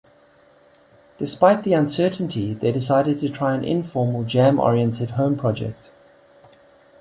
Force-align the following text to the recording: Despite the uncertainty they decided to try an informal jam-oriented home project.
Despite 1.19 1.61
the 1.61 1.73
uncertainty 1.75 2.55
they 2.55 2.71
decided 2.71 3.19
to 3.19 3.29
try 3.29 3.53
an 3.53 3.63
informal 3.63 4.23
jam-oriented 4.23 5.11
home 5.11 5.37
project. 5.37 5.91